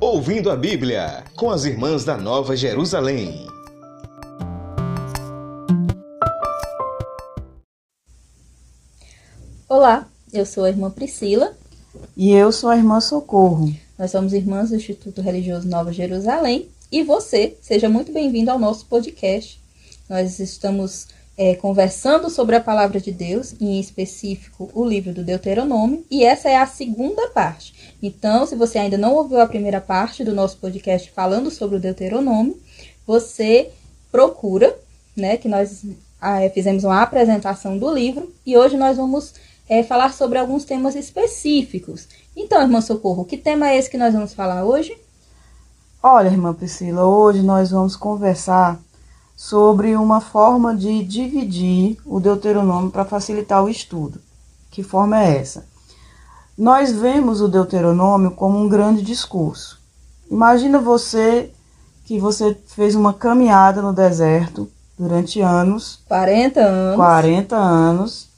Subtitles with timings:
[0.00, 3.48] Ouvindo a Bíblia, com as irmãs da Nova Jerusalém.
[9.68, 11.52] Olá, eu sou a irmã Priscila.
[12.16, 13.74] E eu sou a irmã Socorro.
[13.98, 16.68] Nós somos irmãs do Instituto Religioso Nova Jerusalém.
[16.92, 19.60] E você, seja muito bem-vindo ao nosso podcast.
[20.08, 21.08] Nós estamos
[21.38, 26.48] é, conversando sobre a palavra de Deus, em específico o livro do Deuteronômio, e essa
[26.48, 27.94] é a segunda parte.
[28.02, 31.80] Então, se você ainda não ouviu a primeira parte do nosso podcast falando sobre o
[31.80, 32.58] Deuteronômio,
[33.06, 33.70] você
[34.10, 34.76] procura,
[35.16, 35.84] né, que nós
[36.20, 39.34] ah, é, fizemos uma apresentação do livro, e hoje nós vamos
[39.68, 42.08] é, falar sobre alguns temas específicos.
[42.36, 44.96] Então, irmã Socorro, que tema é esse que nós vamos falar hoje?
[46.02, 48.80] Olha, irmã Priscila, hoje nós vamos conversar
[49.38, 54.20] sobre uma forma de dividir o Deuteronômio para facilitar o estudo.
[54.68, 55.64] Que forma é essa?
[56.58, 59.78] Nós vemos o Deuteronômio como um grande discurso.
[60.28, 61.52] Imagina você
[62.04, 66.96] que você fez uma caminhada no deserto durante anos 40 anos.
[66.96, 68.28] 40 anos.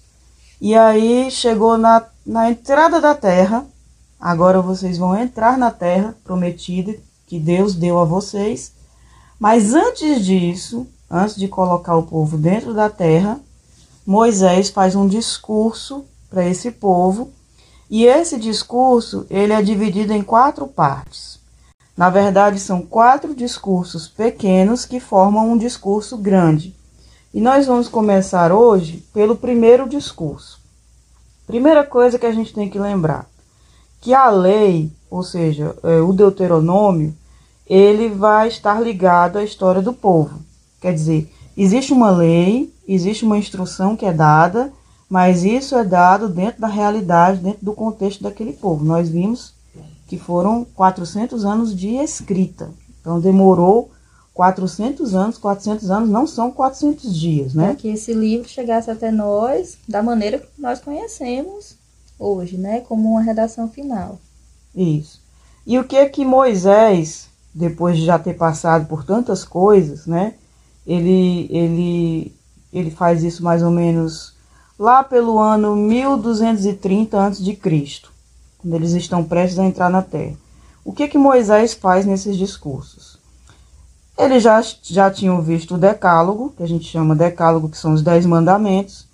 [0.60, 3.64] E aí chegou na, na entrada da terra.
[4.20, 6.94] Agora vocês vão entrar na terra prometida
[7.26, 8.78] que Deus deu a vocês.
[9.40, 13.40] Mas antes disso, antes de colocar o povo dentro da terra,
[14.06, 17.30] Moisés faz um discurso para esse povo,
[17.88, 21.40] e esse discurso ele é dividido em quatro partes.
[21.96, 26.76] Na verdade, são quatro discursos pequenos que formam um discurso grande.
[27.32, 30.60] E nós vamos começar hoje pelo primeiro discurso.
[31.46, 33.26] Primeira coisa que a gente tem que lembrar,
[34.02, 37.14] que a lei, ou seja, é, o Deuteronômio,
[37.70, 40.40] ele vai estar ligado à história do povo.
[40.80, 44.72] Quer dizer, existe uma lei, existe uma instrução que é dada,
[45.08, 48.84] mas isso é dado dentro da realidade, dentro do contexto daquele povo.
[48.84, 49.54] Nós vimos
[50.08, 52.70] que foram 400 anos de escrita.
[53.00, 53.92] Então demorou
[54.34, 57.66] 400 anos, 400 anos não são 400 dias, né?
[57.66, 61.76] Para que esse livro chegasse até nós da maneira que nós conhecemos
[62.18, 62.80] hoje, né?
[62.80, 64.18] Como uma redação final.
[64.74, 65.20] Isso.
[65.64, 70.34] E o que é que Moisés depois de já ter passado por tantas coisas, né?
[70.86, 72.34] Ele, ele,
[72.72, 74.34] ele faz isso mais ou menos
[74.78, 77.58] lá pelo ano 1230 a.C.,
[78.58, 80.36] quando eles estão prestes a entrar na terra.
[80.84, 83.18] O que que Moisés faz nesses discursos?
[84.16, 88.02] Eles já, já tinham visto o decálogo, que a gente chama decálogo, que são os
[88.02, 89.06] dez mandamentos,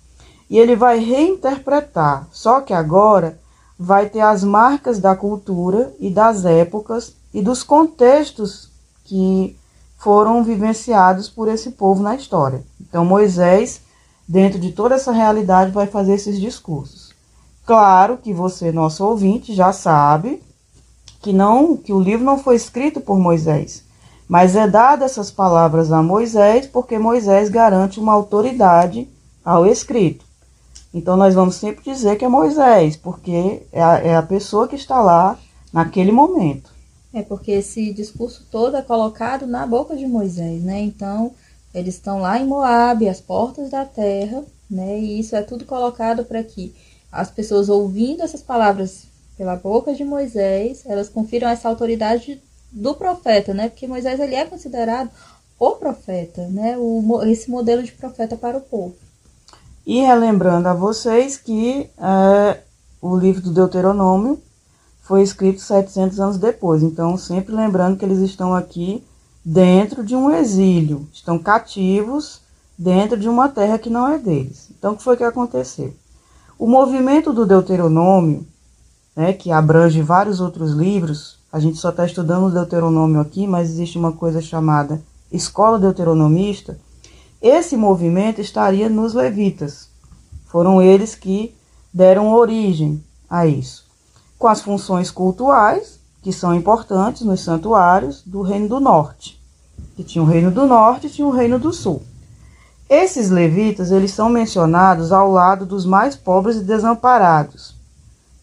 [0.49, 3.39] e ele vai reinterpretar, só que agora
[3.77, 8.69] vai ter as marcas da cultura e das épocas e dos contextos
[9.03, 9.57] que
[9.97, 12.63] foram vivenciados por esse povo na história.
[12.79, 13.81] Então Moisés,
[14.27, 17.13] dentro de toda essa realidade, vai fazer esses discursos.
[17.65, 20.41] Claro que você, nosso ouvinte, já sabe
[21.21, 23.83] que não que o livro não foi escrito por Moisés,
[24.27, 29.09] mas é dada essas palavras a Moisés porque Moisés garante uma autoridade
[29.43, 30.25] ao escrito.
[30.93, 34.75] Então nós vamos sempre dizer que é Moisés, porque é a, é a pessoa que
[34.75, 35.37] está lá
[35.71, 36.76] naquele momento.
[37.13, 40.79] É porque esse discurso todo é colocado na boca de Moisés, né?
[40.81, 41.31] Então,
[41.73, 44.99] eles estão lá em Moabe, as portas da terra, né?
[44.99, 46.75] E isso é tudo colocado para que
[47.11, 49.03] as pessoas ouvindo essas palavras
[49.37, 52.41] pela boca de Moisés, elas confiram essa autoridade
[52.71, 53.69] do profeta, né?
[53.69, 55.09] Porque Moisés ele é considerado
[55.59, 56.77] o profeta, né?
[56.77, 58.95] O, esse modelo de profeta para o povo.
[59.85, 62.59] E relembrando a vocês que é,
[63.01, 64.41] o livro do Deuteronômio
[65.07, 66.83] foi escrito 700 anos depois.
[66.83, 69.01] Então, sempre lembrando que eles estão aqui
[69.43, 72.41] dentro de um exílio, estão cativos
[72.77, 74.69] dentro de uma terra que não é deles.
[74.77, 75.93] Então, o que foi que aconteceu?
[76.59, 78.45] O movimento do Deuteronômio,
[79.15, 83.69] né, que abrange vários outros livros, a gente só está estudando o Deuteronômio aqui, mas
[83.69, 85.01] existe uma coisa chamada
[85.31, 86.77] Escola Deuteronomista.
[87.41, 89.87] Esse movimento estaria nos levitas.
[90.47, 91.55] Foram eles que
[91.93, 93.86] deram origem a isso
[94.37, 99.41] com as funções cultuais, que são importantes nos santuários do Reino do Norte,
[99.95, 102.03] que tinha o Reino do Norte e tinha o Reino do Sul.
[102.89, 107.75] Esses levitas, eles são mencionados ao lado dos mais pobres e desamparados.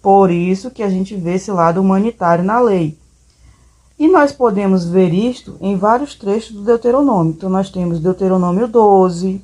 [0.02, 2.98] Por isso que a gente vê esse lado humanitário na lei.
[3.98, 7.32] E nós podemos ver isto em vários trechos do Deuteronômio.
[7.32, 9.40] Então nós temos Deuteronômio 12,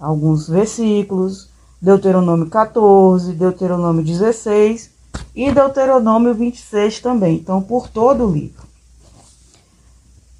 [0.00, 1.48] alguns versículos,
[1.80, 4.93] Deuteronômio 14, Deuteronômio 16
[5.34, 8.62] e Deuteronômio 26 também, então por todo o livro.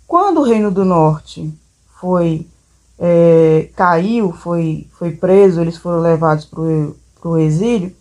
[0.06, 1.52] Quando o Reino do Norte
[2.00, 2.46] foi
[2.98, 7.94] é, caiu, foi, foi preso, eles foram levados para o exílio,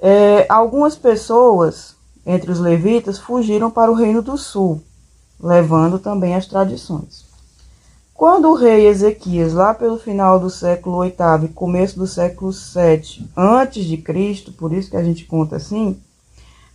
[0.00, 1.96] é, algumas pessoas
[2.26, 4.82] entre os levitas fugiram para o reino do sul,
[5.40, 7.27] levando também as tradições.
[8.18, 13.30] Quando o rei Ezequias, lá pelo final do século VIII e começo do século VII
[13.36, 15.96] antes de Cristo, por isso que a gente conta assim,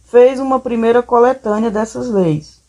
[0.05, 2.61] fez uma primeira coletânea dessas leis.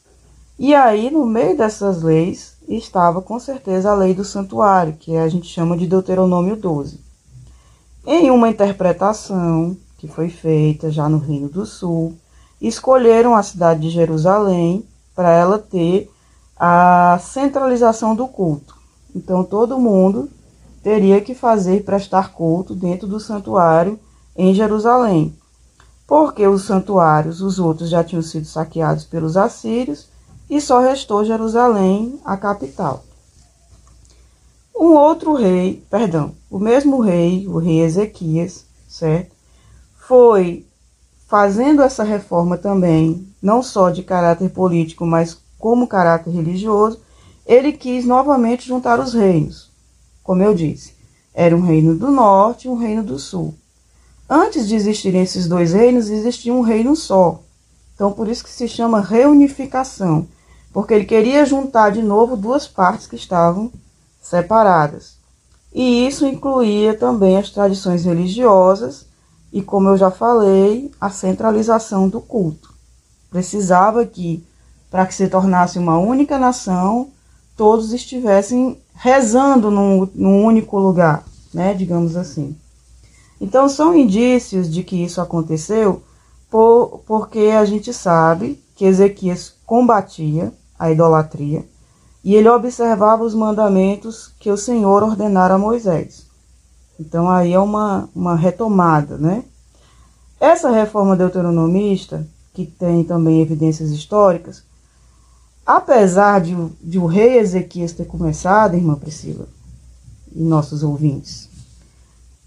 [0.59, 5.29] E aí, no meio dessas leis, estava com certeza a lei do santuário, que a
[5.29, 6.99] gente chama de Deuteronômio 12.
[8.05, 12.13] Em uma interpretação que foi feita já no Reino do Sul,
[12.61, 14.85] escolheram a cidade de Jerusalém
[15.15, 16.11] para ela ter
[16.57, 18.77] a centralização do culto.
[19.15, 20.31] Então todo mundo
[20.83, 23.99] teria que fazer prestar culto dentro do santuário
[24.37, 25.35] em Jerusalém.
[26.07, 30.09] Porque os santuários, os outros já tinham sido saqueados pelos assírios
[30.49, 33.05] e só restou Jerusalém, a capital.
[34.77, 39.35] Um outro rei, perdão, o mesmo rei, o rei Ezequias, certo?
[39.97, 40.67] Foi
[41.27, 47.01] fazendo essa reforma também, não só de caráter político, mas como caráter religioso,
[47.47, 49.71] ele quis novamente juntar os reinos.
[50.23, 50.93] Como eu disse,
[51.33, 53.55] era um reino do norte e um reino do sul.
[54.29, 57.41] Antes de existirem esses dois reinos, existia um reino só.
[57.95, 60.27] Então, por isso que se chama reunificação,
[60.71, 63.73] porque ele queria juntar de novo duas partes que estavam
[64.21, 65.17] separadas.
[65.73, 69.07] E isso incluía também as tradições religiosas
[69.51, 72.75] e, como eu já falei, a centralização do culto.
[73.31, 74.45] Precisava que
[74.95, 77.09] para que se tornasse uma única nação,
[77.57, 82.57] todos estivessem rezando num, num único lugar, né, digamos assim.
[83.41, 86.01] Então, são indícios de que isso aconteceu
[86.49, 91.67] por, porque a gente sabe que Ezequias combatia a idolatria
[92.23, 96.25] e ele observava os mandamentos que o Senhor ordenara a Moisés.
[97.01, 99.43] Então, aí é uma, uma retomada, né?
[100.39, 104.63] Essa reforma deuteronomista, que tem também evidências históricas,
[105.67, 109.49] Apesar de, de o rei Ezequias ter começado, irmã Priscila,
[110.35, 111.49] e nossos ouvintes,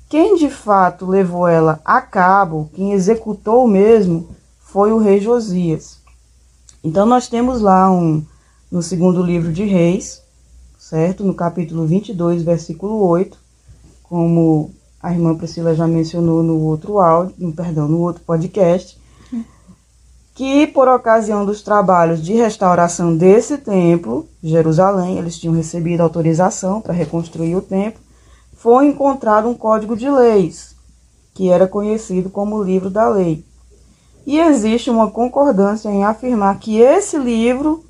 [0.09, 4.29] quem de fato levou ela a cabo, quem executou mesmo,
[4.59, 5.97] foi o rei Josias.
[6.83, 8.23] Então nós temos lá um
[8.71, 10.21] no segundo livro de Reis,
[10.77, 11.23] certo?
[11.23, 13.37] No capítulo 22, versículo 8,
[14.03, 14.71] como
[15.01, 18.97] a irmã Priscila já mencionou no outro áudio, perdão, no outro podcast,
[20.37, 26.93] que por ocasião dos trabalhos de restauração desse templo, Jerusalém, eles tinham recebido autorização para
[26.93, 27.99] reconstruir o templo,
[28.55, 30.75] foi encontrado um código de leis,
[31.33, 33.43] que era conhecido como livro da lei.
[34.27, 37.83] E existe uma concordância em afirmar que esse livro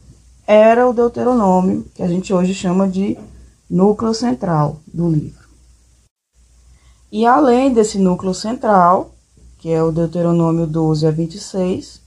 [0.48, 3.18] era o Deuteronômio, que a gente hoje chama de
[3.70, 5.46] núcleo central do livro.
[7.12, 9.12] E além desse núcleo central,
[9.58, 12.07] que é o Deuteronômio 12 a 26,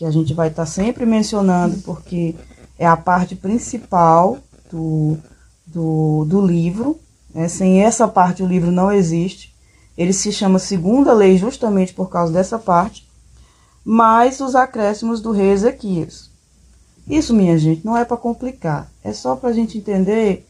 [0.00, 2.34] que a gente vai estar tá sempre mencionando, porque
[2.78, 4.38] é a parte principal
[4.72, 5.18] do,
[5.66, 6.98] do, do livro.
[7.34, 7.48] Né?
[7.48, 9.54] Sem essa parte, o livro não existe.
[9.98, 13.06] Ele se chama Segunda Lei justamente por causa dessa parte,
[13.84, 16.30] mais os acréscimos do rei Ezequias.
[17.06, 18.90] Isso, minha gente, não é para complicar.
[19.04, 20.48] É só para a gente entender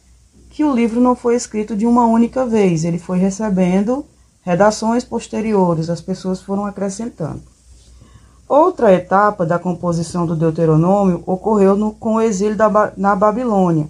[0.49, 2.85] que o livro não foi escrito de uma única vez.
[2.85, 4.05] Ele foi recebendo
[4.43, 7.50] redações posteriores, as pessoas foram acrescentando.
[8.51, 13.87] Outra etapa da composição do Deuteronômio ocorreu no, com o exílio da, na Babilônia,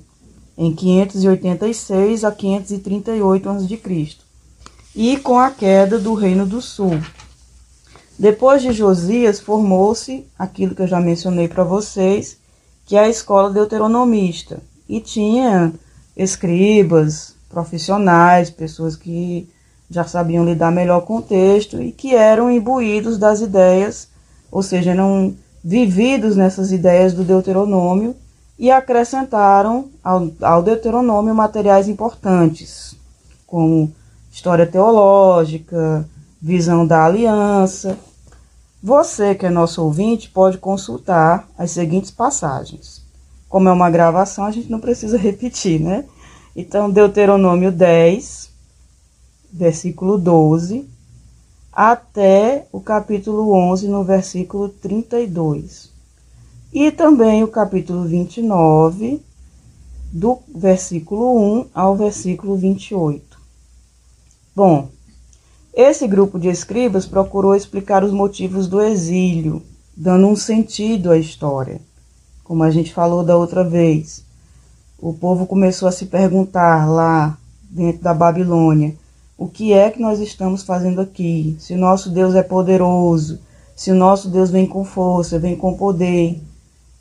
[0.55, 4.17] em 586 a 538 a.C.,
[4.95, 7.01] e com a queda do Reino do Sul.
[8.19, 12.37] Depois de Josias, formou-se aquilo que eu já mencionei para vocês,
[12.85, 15.73] que é a escola deuteronomista, e tinha
[16.15, 19.49] escribas, profissionais, pessoas que
[19.89, 24.10] já sabiam lidar melhor com o texto e que eram imbuídos das ideias
[24.51, 28.15] ou seja, eram vividos nessas ideias do Deuteronômio
[28.59, 32.95] e acrescentaram ao, ao Deuteronômio materiais importantes,
[33.47, 33.91] como
[34.31, 36.07] história teológica,
[36.41, 37.97] visão da aliança.
[38.83, 43.01] Você, que é nosso ouvinte, pode consultar as seguintes passagens.
[43.47, 46.05] Como é uma gravação, a gente não precisa repetir, né?
[46.55, 48.49] Então, Deuteronômio 10,
[49.51, 50.87] versículo 12,
[51.71, 55.89] até o capítulo 11, no versículo 32.
[56.73, 59.21] E também o capítulo 29,
[60.11, 63.39] do versículo 1 ao versículo 28.
[64.53, 64.89] Bom,
[65.73, 69.61] esse grupo de escribas procurou explicar os motivos do exílio,
[69.95, 71.79] dando um sentido à história.
[72.43, 74.25] Como a gente falou da outra vez,
[74.99, 77.37] o povo começou a se perguntar lá
[77.69, 78.95] dentro da Babilônia:
[79.41, 83.39] o que é que nós estamos fazendo aqui, se nosso Deus é poderoso,
[83.75, 86.39] se o nosso Deus vem com força, vem com poder,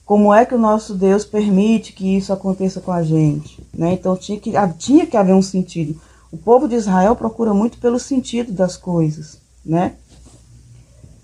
[0.07, 3.63] como é que o nosso Deus permite que isso aconteça com a gente?
[3.77, 3.93] Né?
[3.93, 6.01] Então tinha que, tinha que haver um sentido.
[6.33, 9.37] O povo de Israel procura muito pelo sentido das coisas.
[9.63, 9.97] Né?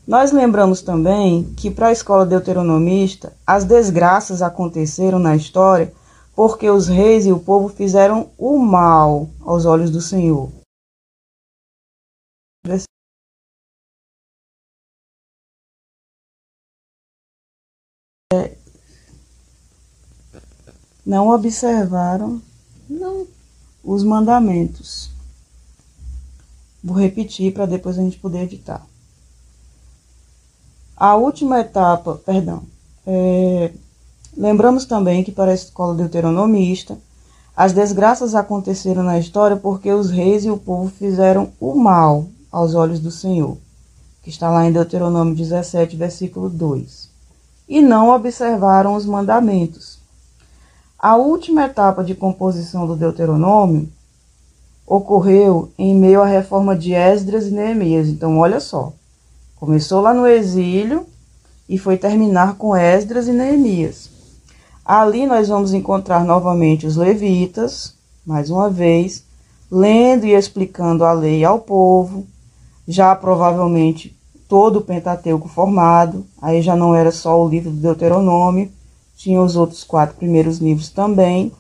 [0.07, 5.91] Nós lembramos também que para a escola deuteronomista, as desgraças aconteceram na história
[6.35, 10.51] porque os reis e o povo fizeram o mal aos olhos do Senhor.
[21.07, 22.43] Não observaram
[22.91, 23.27] Não.
[23.85, 25.09] os mandamentos.
[26.83, 28.85] Vou repetir para depois a gente poder editar.
[30.97, 32.65] A última etapa, perdão,
[33.07, 33.73] é,
[34.37, 36.99] lembramos também que para a escola deuteronomista,
[37.57, 42.75] as desgraças aconteceram na história porque os reis e o povo fizeram o mal aos
[42.75, 43.57] olhos do Senhor,
[44.23, 47.11] que está lá em Deuteronômio 17, versículo 2,
[47.69, 49.99] e não observaram os mandamentos,
[50.99, 53.89] a última etapa de composição do Deuteronômio
[54.87, 58.09] ocorreu em meio à reforma de Esdras e Neemias.
[58.09, 58.93] Então, olha só.
[59.57, 61.07] Começou lá no exílio
[61.69, 64.09] e foi terminar com Esdras e Neemias.
[64.85, 69.23] Ali nós vamos encontrar novamente os levitas, mais uma vez,
[69.71, 72.27] lendo e explicando a lei ao povo,
[72.87, 74.17] já provavelmente
[74.49, 78.71] todo o Pentateuco formado, aí já não era só o livro do Deuteronômio,
[79.17, 81.51] tinha os outros quatro primeiros livros também.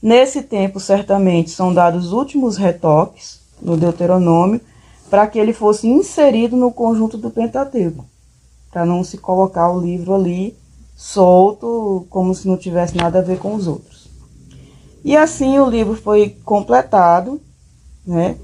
[0.00, 4.60] Nesse tempo, certamente, são dados os últimos retoques no Deuteronômio
[5.10, 8.04] para que ele fosse inserido no conjunto do Pentateuco,
[8.70, 10.56] para não se colocar o livro ali
[10.96, 14.08] solto, como se não tivesse nada a ver com os outros.
[15.04, 17.40] E assim o livro foi completado,
[18.06, 18.36] né?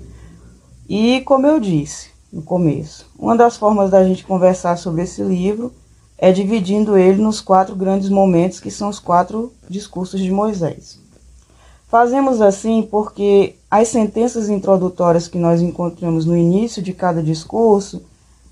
[0.93, 5.73] E como eu disse no começo, uma das formas da gente conversar sobre esse livro
[6.19, 10.99] é dividindo ele nos quatro grandes momentos que são os quatro discursos de Moisés.
[11.87, 18.03] Fazemos assim porque as sentenças introdutórias que nós encontramos no início de cada discurso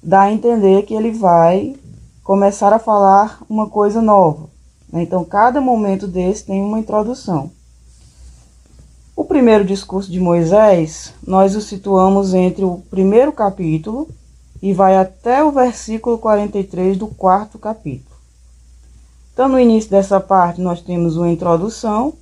[0.00, 1.74] dá a entender que ele vai
[2.22, 4.48] começar a falar uma coisa nova.
[4.92, 5.02] Né?
[5.02, 7.50] Então, cada momento desse tem uma introdução.
[9.18, 14.08] O primeiro discurso de Moisés, nós o situamos entre o primeiro capítulo,
[14.62, 18.14] e vai até o versículo 43 do quarto capítulo.
[19.32, 22.14] Então, no início dessa parte, nós temos uma introdução.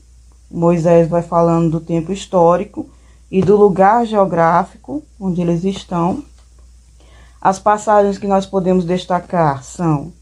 [0.50, 2.88] Moisés vai falando do tempo histórico
[3.30, 6.24] e do lugar geográfico onde eles estão.
[7.38, 10.14] As passagens que nós podemos destacar são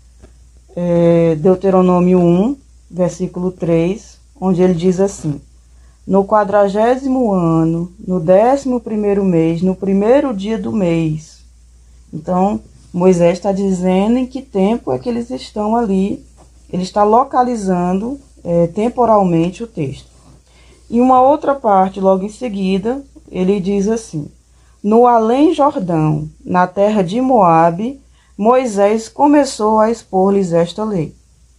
[0.75, 2.57] é, Deuteronômio 1,
[2.91, 5.41] versículo 3, onde ele diz assim:
[6.07, 11.35] No quadragésimo ano, no décimo primeiro mês, no primeiro dia do mês,
[12.15, 12.61] então,
[12.93, 16.25] Moisés está dizendo em que tempo é que eles estão ali,
[16.73, 20.07] ele está localizando é, temporalmente o texto.
[20.89, 24.31] E uma outra parte, logo em seguida, ele diz assim:
[24.81, 28.01] No além Jordão, na terra de Moabe,
[28.39, 31.17] Moisés começou a expor-lhes esta lei.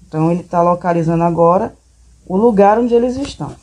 [0.08, 1.76] Então, ele está localizando agora
[2.26, 3.54] o lugar onde eles estão.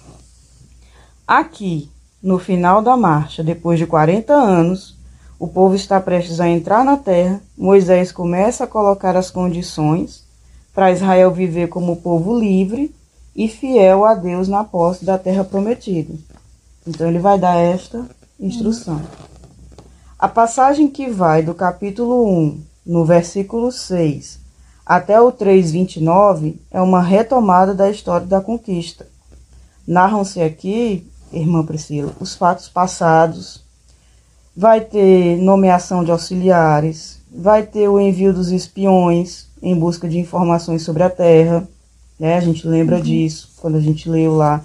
[1.34, 1.88] Aqui,
[2.22, 4.94] no final da marcha, depois de 40 anos,
[5.38, 7.40] o povo está prestes a entrar na terra.
[7.56, 10.24] Moisés começa a colocar as condições
[10.74, 12.94] para Israel viver como povo livre
[13.34, 16.12] e fiel a Deus na posse da terra prometida.
[16.86, 18.04] Então ele vai dar esta
[18.38, 19.00] instrução.
[20.18, 24.38] A passagem que vai do capítulo 1, no versículo 6,
[24.84, 29.06] até o 3:29 é uma retomada da história da conquista.
[29.86, 33.62] Narram-se aqui, irmã Priscila, os fatos passados,
[34.56, 40.82] vai ter nomeação de auxiliares, vai ter o envio dos espiões em busca de informações
[40.82, 41.66] sobre a Terra.
[42.18, 42.36] Né?
[42.36, 43.02] A gente lembra uhum.
[43.02, 44.62] disso quando a gente leu lá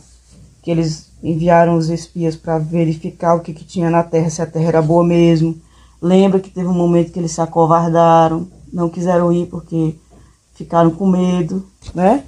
[0.62, 4.46] que eles enviaram os espias para verificar o que, que tinha na Terra, se a
[4.46, 5.56] Terra era boa mesmo.
[6.02, 9.96] Lembra que teve um momento que eles se acovardaram, não quiseram ir porque
[10.54, 12.24] ficaram com medo, né?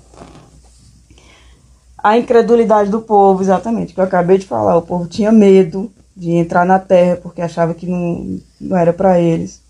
[2.01, 6.31] A incredulidade do povo, exatamente, que eu acabei de falar, o povo tinha medo, de
[6.31, 9.61] entrar na terra porque achava que não, não era para eles.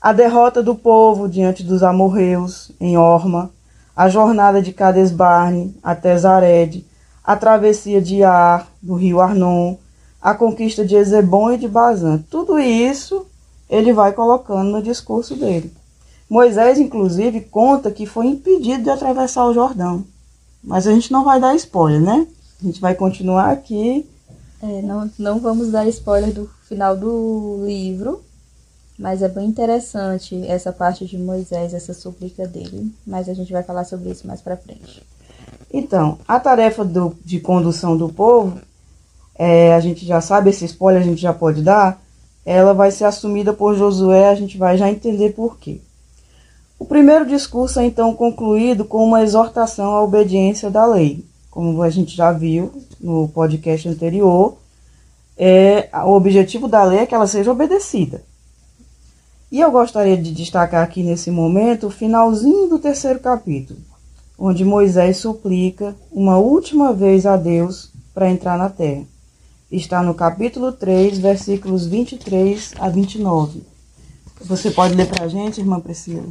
[0.00, 3.50] A derrota do povo diante dos amorreus em Orma,
[3.96, 6.86] a jornada de Cades Barne até Zared,
[7.24, 9.76] a travessia de Ar, do rio Arnon,
[10.22, 12.24] a conquista de Ezebon e de Bazan.
[12.30, 13.26] Tudo isso
[13.68, 15.72] ele vai colocando no discurso dele.
[16.30, 20.04] Moisés, inclusive, conta que foi impedido de atravessar o Jordão.
[20.68, 22.26] Mas a gente não vai dar spoiler, né?
[22.60, 24.06] A gente vai continuar aqui
[24.62, 28.22] é, não, não vamos dar spoiler do final do livro,
[28.98, 32.92] Mas é bem interessante essa parte de Moisés, essa súplica dele.
[33.06, 35.04] Mas a gente vai falar sobre isso mais para frente.
[35.72, 38.58] Então, a tarefa do, de condução do povo,
[39.36, 42.02] é, a gente já sabe, esse spoiler a gente já pode dar,
[42.44, 45.80] ela vai ser assumida por Josué, a gente vai já entender por quê.
[46.78, 51.24] O primeiro discurso é então concluído com uma exortação à obediência da lei.
[51.50, 54.56] Como a gente já viu no podcast anterior,
[55.36, 58.22] é, o objetivo da lei é que ela seja obedecida.
[59.50, 63.80] E eu gostaria de destacar aqui nesse momento o finalzinho do terceiro capítulo,
[64.38, 69.04] onde Moisés suplica uma última vez a Deus para entrar na terra.
[69.70, 73.77] Está no capítulo 3, versículos 23 a 29.
[74.40, 76.28] Você pode ler para a gente, irmã Priscila?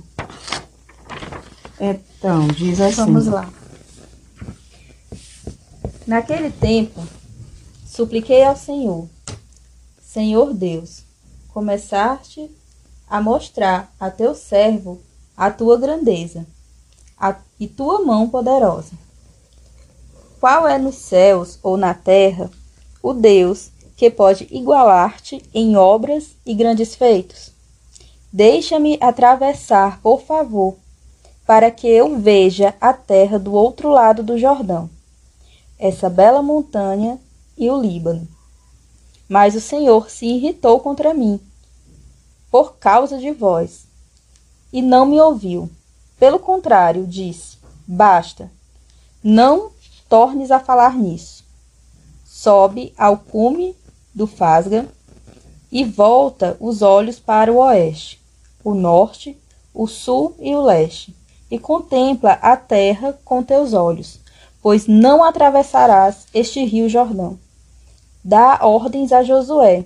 [1.79, 2.95] Então, diz assim.
[2.95, 3.51] Vamos lá.
[6.05, 7.01] Naquele tempo,
[7.85, 9.07] supliquei ao Senhor,
[10.01, 11.03] Senhor Deus,
[11.49, 12.49] começaste
[13.09, 15.01] a mostrar a teu servo
[15.35, 16.47] a tua grandeza
[17.19, 18.93] a, e tua mão poderosa.
[20.39, 22.49] Qual é nos céus ou na terra
[23.01, 27.56] o Deus que pode igualar-te em obras e grandes feitos?
[28.37, 30.75] Deixa-me atravessar, por favor,
[31.43, 34.87] para que eu veja a terra do outro lado do Jordão,
[35.79, 37.19] essa bela montanha
[37.57, 38.27] e o Líbano.
[39.27, 41.39] Mas o Senhor se irritou contra mim
[42.51, 43.87] por causa de vós,
[44.71, 45.67] e não me ouviu.
[46.19, 48.51] Pelo contrário, disse: Basta,
[49.23, 49.71] não
[50.07, 51.43] tornes a falar nisso.
[52.23, 53.75] Sobe ao cume
[54.13, 54.87] do Fasga
[55.71, 58.26] e volta os olhos para o oeste,
[58.67, 59.37] o norte,
[59.73, 61.15] o sul e o leste,
[61.49, 64.19] e contempla a terra com teus olhos,
[64.61, 67.39] pois não atravessarás este rio Jordão.
[68.21, 69.85] Dá ordens a Josué,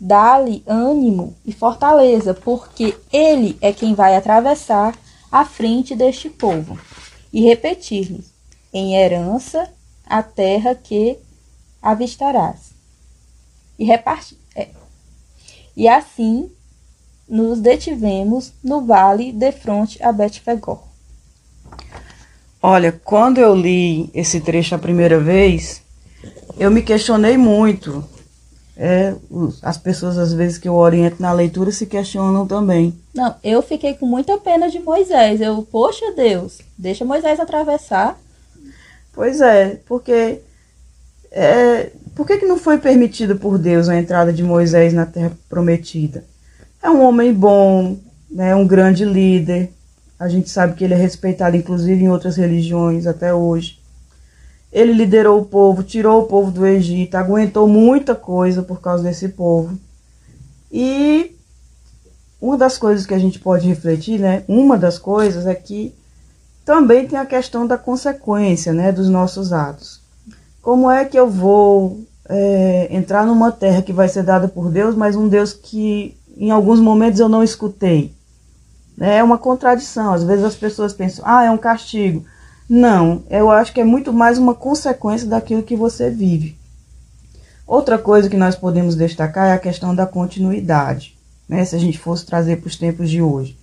[0.00, 4.98] dá-lhe ânimo e fortaleza, porque ele é quem vai atravessar
[5.30, 6.76] a frente deste povo
[7.32, 8.32] e repetir-lhes
[8.72, 9.72] em herança
[10.04, 11.16] a terra que
[11.80, 12.72] avistarás.
[13.78, 14.36] E repartir.
[14.56, 14.68] É.
[15.76, 16.50] E assim
[17.30, 20.80] nos detivemos no vale de fronte a Betfegor.
[22.62, 25.80] Olha, quando eu li esse trecho a primeira vez,
[26.58, 28.04] eu me questionei muito
[28.82, 29.14] é,
[29.60, 32.98] as pessoas, às vezes, que eu oriento na leitura se questionam também.
[33.12, 35.38] Não, eu fiquei com muita pena de Moisés.
[35.38, 38.18] Eu, poxa Deus, deixa Moisés atravessar.
[39.12, 40.40] Pois é, porque.
[41.30, 45.32] É, por que, que não foi permitido por Deus a entrada de Moisés na terra
[45.48, 46.24] prometida?
[46.82, 47.96] É um homem bom,
[48.30, 49.70] né, um grande líder.
[50.18, 53.78] A gente sabe que ele é respeitado, inclusive, em outras religiões até hoje.
[54.72, 59.28] Ele liderou o povo, tirou o povo do Egito, aguentou muita coisa por causa desse
[59.30, 59.78] povo.
[60.70, 61.34] E
[62.40, 64.44] uma das coisas que a gente pode refletir, né?
[64.48, 65.94] Uma das coisas é que
[66.64, 70.00] também tem a questão da consequência, né, dos nossos atos.
[70.62, 74.94] Como é que eu vou é, entrar numa terra que vai ser dada por Deus,
[74.94, 78.14] mas um Deus que em alguns momentos eu não escutei?
[78.98, 80.12] É uma contradição.
[80.12, 82.24] Às vezes as pessoas pensam, ah, é um castigo.
[82.68, 86.56] Não, eu acho que é muito mais uma consequência daquilo que você vive.
[87.66, 91.16] Outra coisa que nós podemos destacar é a questão da continuidade,
[91.48, 93.56] né, se a gente fosse trazer para os tempos de hoje.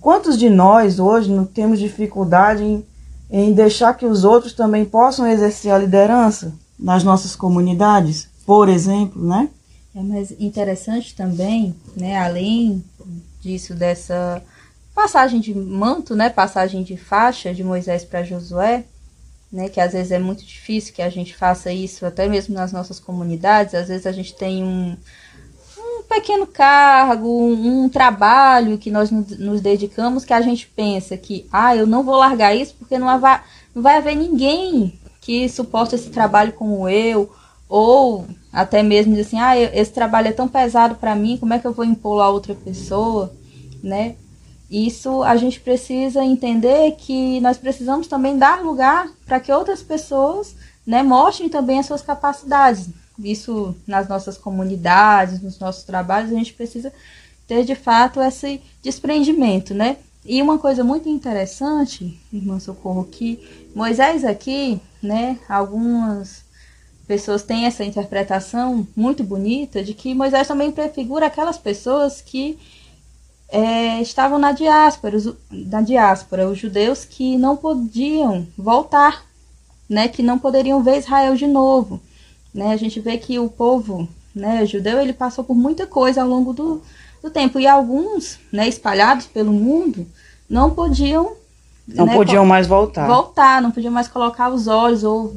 [0.00, 2.86] Quantos de nós hoje não temos dificuldade em,
[3.30, 9.22] em deixar que os outros também possam exercer a liderança nas nossas comunidades, por exemplo,
[9.26, 9.48] né?
[9.94, 12.82] É mais interessante também, né, além
[13.42, 14.42] disso, dessa
[14.94, 18.84] passagem de manto, né, passagem de faixa de Moisés para Josué,
[19.52, 22.72] né, que às vezes é muito difícil que a gente faça isso até mesmo nas
[22.72, 24.96] nossas comunidades, às vezes a gente tem um,
[25.76, 31.46] um pequeno cargo, um, um trabalho que nós nos dedicamos que a gente pensa que,
[31.52, 33.42] ah, eu não vou largar isso porque não vai,
[33.74, 37.30] não vai haver ninguém que suporte esse trabalho como eu,
[37.72, 41.66] ou até mesmo assim, ah, esse trabalho é tão pesado para mim, como é que
[41.66, 43.32] eu vou impor a outra pessoa,
[43.82, 44.14] né?
[44.70, 50.54] Isso a gente precisa entender que nós precisamos também dar lugar para que outras pessoas
[50.86, 52.90] né, mostrem também as suas capacidades.
[53.18, 56.92] Isso nas nossas comunidades, nos nossos trabalhos, a gente precisa
[57.46, 59.96] ter de fato esse desprendimento, né?
[60.26, 63.40] E uma coisa muito interessante, irmã Socorro, que
[63.74, 66.51] Moisés aqui, né, algumas
[67.06, 72.58] pessoas têm essa interpretação muito bonita de que Moisés também prefigura aquelas pessoas que
[73.48, 79.24] é, estavam na diáspora, os, na diáspora, os judeus que não podiam voltar,
[79.88, 82.00] né, que não poderiam ver Israel de novo.
[82.54, 82.72] Né?
[82.72, 86.52] A gente vê que o povo né, judeu ele passou por muita coisa ao longo
[86.52, 86.82] do,
[87.22, 87.60] do tempo.
[87.60, 90.06] E alguns, né, espalhados pelo mundo,
[90.48, 91.36] não podiam.
[91.86, 93.06] Não né, podiam mais voltar.
[93.06, 95.34] Voltar, não podiam mais colocar os olhos ou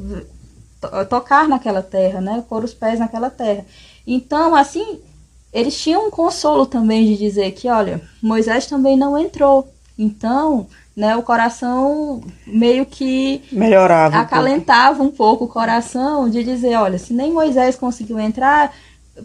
[1.08, 2.44] tocar naquela terra, né?
[2.48, 3.64] Pôr os pés naquela terra.
[4.06, 5.00] Então, assim,
[5.52, 9.68] eles tinham um consolo também de dizer que, olha, Moisés também não entrou.
[9.98, 15.12] Então, né, o coração meio que melhorava, acalentava um pouco.
[15.12, 18.74] um pouco o coração de dizer, olha, se nem Moisés conseguiu entrar,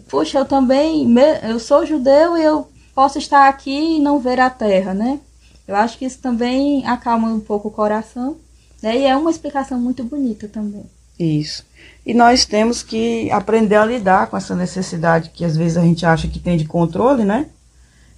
[0.08, 1.06] puxa, eu também,
[1.42, 5.20] eu sou judeu e eu posso estar aqui e não ver a terra, né?
[5.66, 8.36] Eu acho que isso também acalma um pouco o coração,
[8.82, 8.98] né?
[8.98, 10.84] E é uma explicação muito bonita também.
[11.22, 11.64] Isso.
[12.04, 16.04] E nós temos que aprender a lidar com essa necessidade que às vezes a gente
[16.04, 17.46] acha que tem de controle, né?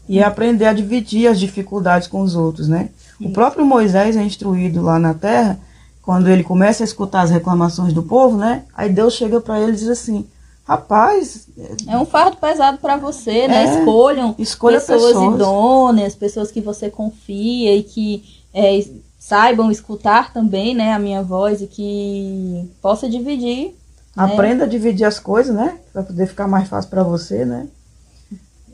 [0.08, 2.88] E aprender a dividir as dificuldades com os outros, né?
[3.20, 5.58] O próprio Moisés é instruído lá na terra,
[6.02, 8.64] quando ele começa a escutar as reclamações do povo, né?
[8.74, 10.26] Aí Deus chega para ele e diz assim:
[10.64, 11.46] Rapaz.
[11.86, 13.64] É um fardo pesado para você, né?
[13.64, 18.82] É, Escolham escolha pessoas, pessoas idôneas, pessoas que você confia e que é,
[19.24, 23.68] saibam escutar também, né, a minha voz e que possa dividir.
[23.68, 23.72] Né?
[24.14, 24.64] Aprenda né?
[24.64, 25.78] a dividir as coisas, né?
[25.94, 27.66] Para poder ficar mais fácil para você, né?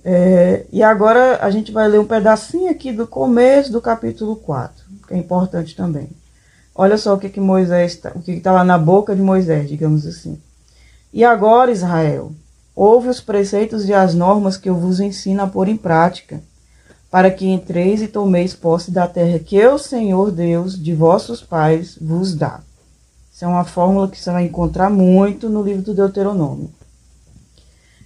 [0.05, 4.75] É, e agora a gente vai ler um pedacinho aqui do começo do capítulo 4,
[5.07, 6.09] que é importante também.
[6.75, 9.69] Olha só o que, que Moisés, tá, o que está lá na boca de Moisés,
[9.69, 10.37] digamos assim.
[11.13, 12.33] E agora, Israel,
[12.75, 16.43] ouve os preceitos e as normas que eu vos ensino a pôr em prática,
[17.11, 21.99] para que entreis e tomeis posse da terra que eu, Senhor Deus, de vossos pais,
[22.01, 22.61] vos dá.
[23.35, 26.71] Isso é uma fórmula que você vai encontrar muito no livro do Deuteronômio.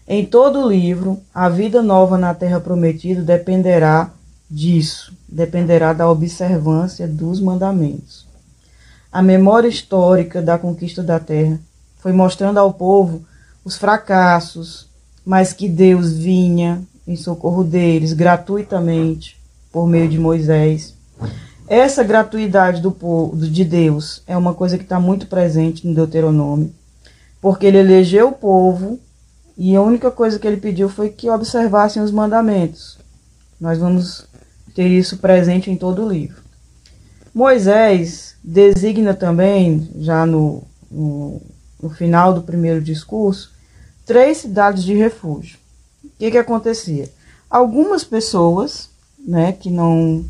[0.07, 4.11] Em todo o livro, a vida nova na terra prometida dependerá
[4.51, 8.27] disso, dependerá da observância dos mandamentos.
[9.11, 11.59] A memória histórica da conquista da terra
[11.99, 13.25] foi mostrando ao povo
[13.64, 14.87] os fracassos,
[15.25, 19.40] mas que Deus vinha em socorro deles gratuitamente
[19.73, 20.95] por meio de Moisés.
[21.67, 26.73] Essa gratuidade do povo, de Deus é uma coisa que está muito presente no Deuteronômio,
[27.40, 28.99] porque ele elegeu o povo
[29.57, 32.99] e a única coisa que ele pediu foi que observassem os mandamentos.
[33.61, 34.27] Nós vamos
[34.75, 36.43] ter isso presente em todo o livro.
[37.35, 41.40] Moisés designa também, já no, no
[41.85, 43.53] no final do primeiro discurso,
[44.07, 45.59] três cidades de refúgio.
[46.14, 47.11] O que, que acontecia?
[47.50, 50.24] Algumas pessoas, né, que não,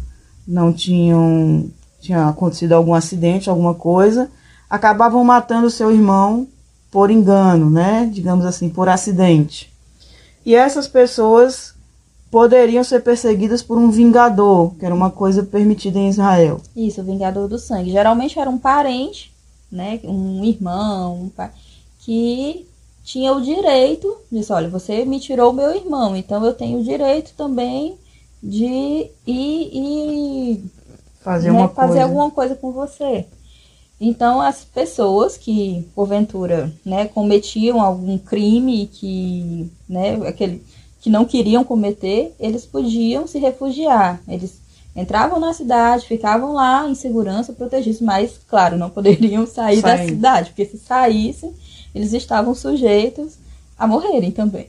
[0.47, 1.71] não tinham
[2.01, 4.31] tinha acontecido algum acidente, alguma coisa,
[4.69, 6.47] acabavam matando seu irmão
[6.91, 9.73] por engano, né, digamos assim, por acidente.
[10.45, 11.75] E essas pessoas
[12.31, 16.61] poderiam ser perseguidas por um vingador, que era uma coisa permitida em Israel.
[16.77, 17.91] Isso, o vingador do sangue.
[17.91, 19.33] Geralmente era um parente
[19.75, 21.51] né, um irmão, um pai,
[21.99, 22.67] que
[23.05, 26.85] tinha o direito, disse, olha, você me tirou o meu irmão, então eu tenho o
[26.85, 27.97] direito também
[28.43, 30.65] de ir e
[31.21, 32.03] fazer, né, fazer coisa.
[32.05, 33.27] alguma coisa com você.
[34.01, 40.63] Então as pessoas que porventura, né, cometiam algum crime que, né, aquele
[41.01, 44.23] que não queriam cometer, eles podiam se refugiar.
[44.27, 44.59] Eles
[44.97, 50.51] entravam na cidade, ficavam lá em segurança, protegidos, mas, claro, não poderiam sair da cidade,
[50.51, 51.55] porque se saíssem,
[51.95, 53.35] eles estavam sujeitos
[53.79, 54.69] a morrerem também.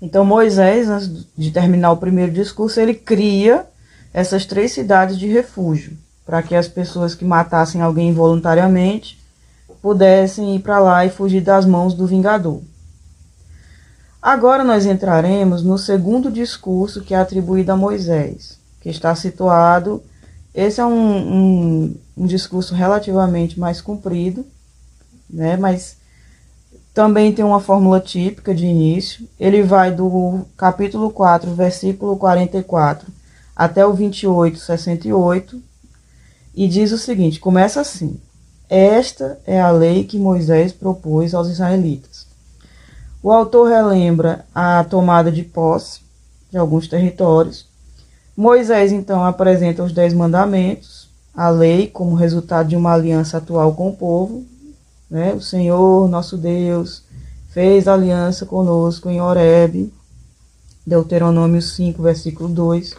[0.00, 3.66] Então Moisés, antes de terminar o primeiro discurso, ele cria
[4.12, 9.22] essas três cidades de refúgio, para que as pessoas que matassem alguém voluntariamente
[9.80, 12.62] pudessem ir para lá e fugir das mãos do vingador.
[14.22, 20.00] Agora nós entraremos no segundo discurso que é atribuído a Moisés, que está situado.
[20.54, 24.46] Esse é um, um, um discurso relativamente mais comprido,
[25.28, 25.56] né?
[25.56, 25.96] mas
[26.94, 29.26] também tem uma fórmula típica de início.
[29.38, 33.06] Ele vai do capítulo 4, versículo 44
[33.54, 35.62] até o 28, 68,
[36.54, 38.20] e diz o seguinte: começa assim.
[38.68, 42.26] Esta é a lei que Moisés propôs aos israelitas.
[43.22, 46.00] O autor relembra a tomada de posse
[46.50, 47.66] de alguns territórios,
[48.36, 53.90] Moisés então apresenta os Dez Mandamentos, a lei, como resultado de uma aliança atual com
[53.90, 54.44] o povo.
[55.12, 55.34] Né?
[55.34, 57.02] O Senhor, nosso Deus,
[57.50, 59.92] fez aliança conosco em Horeb,
[60.86, 62.96] Deuteronômio 5, versículo 2.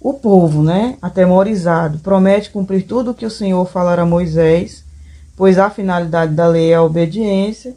[0.00, 4.84] O povo, né, atemorizado, promete cumprir tudo o que o Senhor falara a Moisés,
[5.36, 7.76] pois a finalidade da lei é a obediência.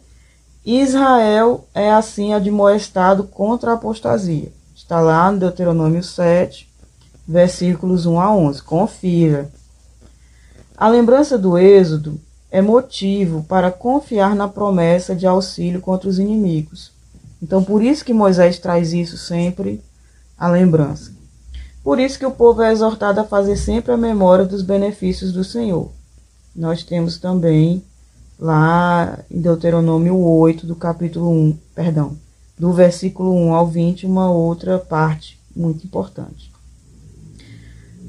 [0.66, 4.52] Israel é assim admoestado contra a apostasia.
[4.76, 6.68] Está lá no Deuteronômio 7,
[7.28, 8.64] versículos 1 a 11.
[8.64, 9.52] Confira.
[10.76, 12.20] A lembrança do Êxodo
[12.52, 16.92] é motivo para confiar na promessa de auxílio contra os inimigos.
[17.42, 19.82] Então, por isso que Moisés traz isso sempre
[20.38, 21.12] a lembrança.
[21.84, 25.44] Por isso que o povo é exortado a fazer sempre a memória dos benefícios do
[25.44, 25.90] Senhor.
[26.56, 27.84] Nós temos também
[28.38, 32.18] lá em Deuteronômio 8, do capítulo 1, perdão,
[32.60, 36.52] do versículo 1 ao 20, uma outra parte muito importante.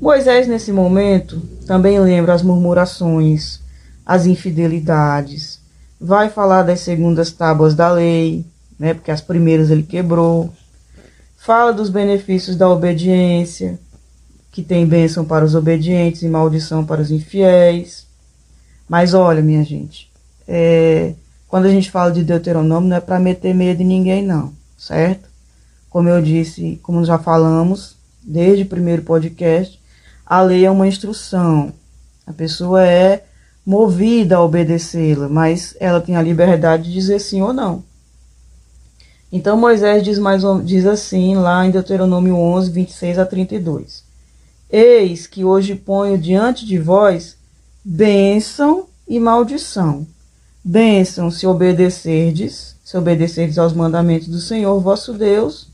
[0.01, 3.62] Moisés, nesse momento, também lembra as murmurações,
[4.05, 5.61] as infidelidades,
[6.01, 8.45] vai falar das segundas tábuas da lei,
[8.79, 10.53] né, porque as primeiras ele quebrou,
[11.37, 13.79] fala dos benefícios da obediência,
[14.51, 18.07] que tem bênção para os obedientes e maldição para os infiéis.
[18.89, 20.11] Mas olha, minha gente,
[20.47, 21.15] é,
[21.49, 25.29] quando a gente fala de Deuteronômio, não é para meter medo em ninguém, não, certo?
[25.89, 29.81] Como eu disse, como já falamos desde o primeiro podcast,
[30.25, 31.73] a lei é uma instrução.
[32.27, 33.25] A pessoa é
[33.65, 37.85] movida a obedecê-la, mas ela tem a liberdade de dizer sim ou não.
[39.33, 44.05] Então Moisés diz, mais, diz assim lá em Deuteronômio 11, 26 a 32.
[44.71, 47.37] Eis que hoje ponho diante de vós
[47.85, 50.07] bênção e maldição.
[50.63, 55.69] Bênção se obedecerdes, se obedecerdes aos mandamentos do Senhor vosso Deus,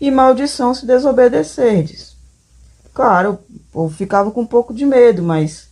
[0.00, 2.16] e maldição se desobedecerdes.
[2.94, 5.69] Claro, o povo ficava com um pouco de medo, mas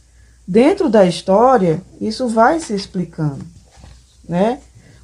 [0.48, 3.44] dentro da história isso vai se explicando,
[4.26, 4.60] né?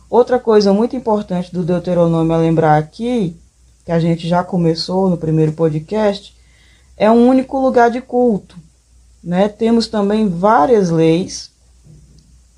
[0.08, 3.36] Outra coisa muito importante do Deuteronômio a lembrar aqui,
[3.84, 6.34] que a gente já começou no primeiro podcast,
[6.96, 8.56] é um único lugar de culto.
[9.22, 9.48] Né?
[9.48, 11.50] Temos também várias leis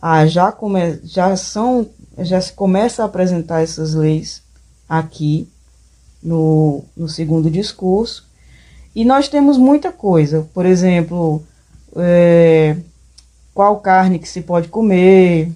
[0.01, 4.43] ah, já, come, já são já se começa a apresentar essas leis
[4.89, 5.49] aqui
[6.23, 8.27] no, no segundo discurso.
[8.95, 11.43] E nós temos muita coisa, por exemplo,
[11.95, 12.77] é,
[13.55, 15.53] qual carne que se pode comer,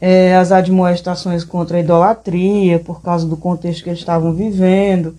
[0.00, 5.16] é, as admoestações contra a idolatria, por causa do contexto que eles estavam vivendo,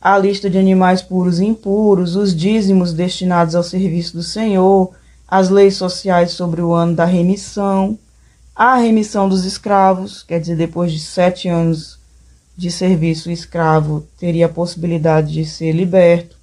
[0.00, 4.90] a lista de animais puros e impuros, os dízimos destinados ao serviço do Senhor,
[5.28, 7.98] as leis sociais sobre o ano da remissão,
[8.54, 11.98] a remissão dos escravos, quer dizer, depois de sete anos
[12.56, 16.36] de serviço, o escravo teria a possibilidade de ser liberto.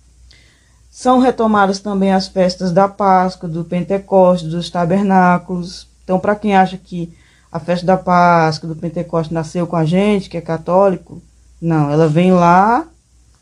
[0.96, 5.88] São retomadas também as festas da Páscoa, do Pentecostes, dos tabernáculos.
[6.04, 7.12] Então, para quem acha que
[7.52, 11.20] a festa da Páscoa, do Pentecostes nasceu com a gente, que é católico,
[11.60, 12.88] não, ela vem lá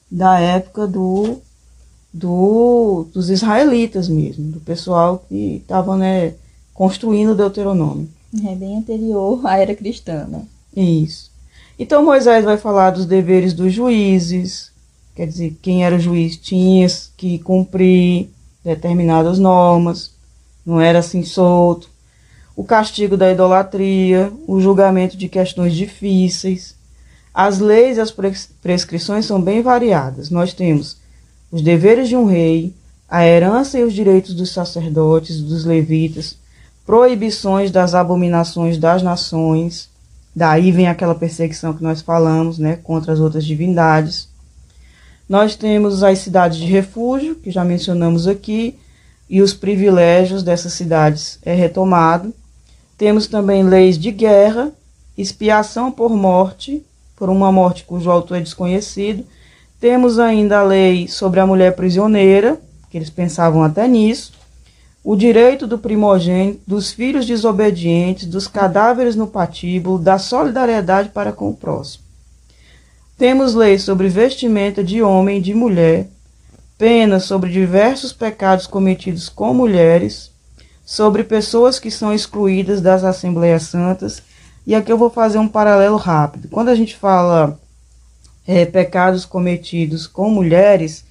[0.09, 1.41] da época do
[2.13, 6.33] do, dos israelitas mesmo, do pessoal que estava né,
[6.73, 8.09] construindo o Deuteronômio.
[8.45, 10.45] É bem anterior à era cristã, né?
[10.75, 11.29] Isso.
[11.77, 14.70] Então Moisés vai falar dos deveres dos juízes,
[15.15, 18.29] quer dizer, quem era juiz tinha que cumprir
[18.63, 20.11] determinadas normas,
[20.65, 21.89] não era assim solto.
[22.55, 26.75] O castigo da idolatria, o julgamento de questões difíceis.
[27.33, 28.13] As leis e as
[28.61, 30.29] prescrições são bem variadas.
[30.29, 30.97] Nós temos
[31.51, 32.73] os deveres de um rei,
[33.09, 36.37] a herança e os direitos dos sacerdotes, dos levitas,
[36.85, 39.89] proibições das abominações das nações.
[40.35, 44.29] Daí vem aquela perseguição que nós falamos, né, contra as outras divindades.
[45.31, 48.77] Nós temos as cidades de refúgio, que já mencionamos aqui,
[49.29, 52.33] e os privilégios dessas cidades é retomado.
[52.97, 54.73] Temos também leis de guerra,
[55.17, 59.23] expiação por morte, por uma morte cujo autor é desconhecido,
[59.79, 64.33] temos ainda a lei sobre a mulher prisioneira, que eles pensavam até nisso,
[65.01, 71.49] o direito do primogênito, dos filhos desobedientes, dos cadáveres no patíbulo, da solidariedade para com
[71.49, 72.10] o próximo.
[73.17, 76.07] Temos leis sobre vestimenta de homem e de mulher,
[76.77, 80.31] penas sobre diversos pecados cometidos com mulheres,
[80.83, 84.21] sobre pessoas que são excluídas das Assembleias Santas.
[84.65, 86.47] E aqui eu vou fazer um paralelo rápido.
[86.49, 87.59] Quando a gente fala
[88.47, 91.05] é, pecados cometidos com mulheres,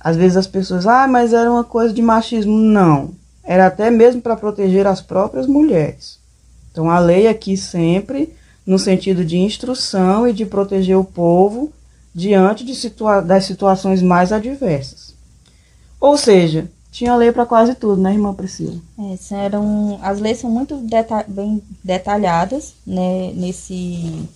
[0.00, 2.56] às vezes as pessoas, ah, mas era uma coisa de machismo.
[2.56, 3.10] Não.
[3.42, 6.18] Era até mesmo para proteger as próprias mulheres.
[6.70, 8.32] Então a lei aqui sempre
[8.68, 11.72] no sentido de instrução e de proteger o povo
[12.14, 15.14] diante situa das situações mais adversas.
[15.98, 18.76] Ou seja, tinha lei para quase tudo, né, irmã Priscila?
[18.98, 24.28] É, eram, as leis são muito deta bem detalhadas né, nesse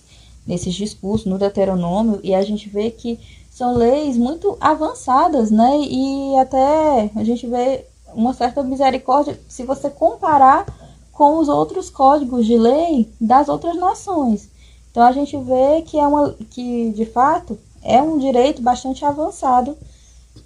[0.45, 3.17] nesses discursos, no Deuteronômio, e a gente vê que
[3.49, 5.79] são leis muito avançadas, né?
[5.79, 10.65] E até a gente vê uma certa misericórdia se você comparar
[11.13, 14.49] com os outros códigos de lei das outras nações.
[14.91, 19.77] Então a gente vê que é uma que de fato é um direito bastante avançado,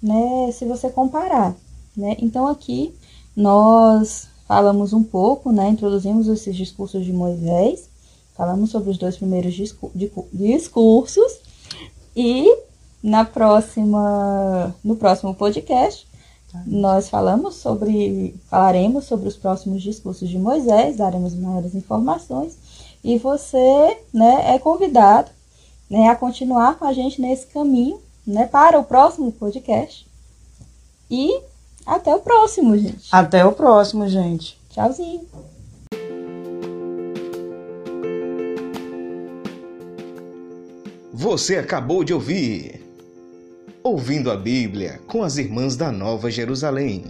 [0.02, 1.56] né, se você comparar,
[1.96, 2.16] né?
[2.20, 2.94] Então aqui
[3.34, 7.88] nós falamos um pouco, né, introduzimos esses discursos de Moisés
[8.38, 9.52] Falamos sobre os dois primeiros
[10.32, 11.40] discursos
[12.14, 12.46] e
[13.02, 16.06] na próxima, no próximo podcast,
[16.66, 22.56] nós falamos sobre, falaremos sobre os próximos discursos de Moisés, daremos maiores informações
[23.02, 25.30] e você, né, é convidado,
[25.88, 30.06] né, a continuar com a gente nesse caminho, né, para o próximo podcast.
[31.10, 31.40] E
[31.86, 33.08] até o próximo, gente.
[33.10, 34.58] Até o próximo, gente.
[34.70, 35.26] Tchauzinho.
[41.12, 42.87] Você acabou de ouvir
[43.88, 47.04] Ouvindo a Bíblia com as Irmãs da Nova Jerusalém